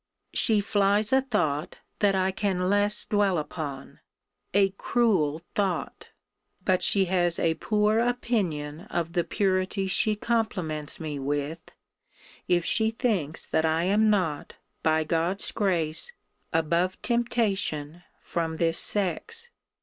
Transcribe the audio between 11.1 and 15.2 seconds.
with, if she thinks that I am not, by